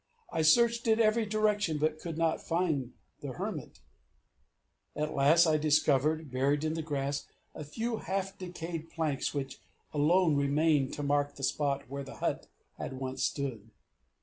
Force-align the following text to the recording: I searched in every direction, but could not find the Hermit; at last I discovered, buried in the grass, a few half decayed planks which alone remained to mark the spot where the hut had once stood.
I 0.33 0.41
searched 0.41 0.87
in 0.87 0.99
every 0.99 1.27
direction, 1.27 1.77
but 1.77 1.99
could 1.99 2.17
not 2.17 2.41
find 2.41 2.93
the 3.19 3.33
Hermit; 3.33 3.81
at 4.95 5.13
last 5.13 5.45
I 5.45 5.57
discovered, 5.57 6.31
buried 6.31 6.63
in 6.63 6.73
the 6.73 6.81
grass, 6.81 7.27
a 7.53 7.63
few 7.63 7.97
half 7.97 8.35
decayed 8.35 8.89
planks 8.89 9.35
which 9.35 9.59
alone 9.93 10.35
remained 10.35 10.91
to 10.95 11.03
mark 11.03 11.35
the 11.35 11.43
spot 11.43 11.87
where 11.87 12.01
the 12.03 12.15
hut 12.15 12.47
had 12.79 12.93
once 12.93 13.23
stood. 13.23 13.69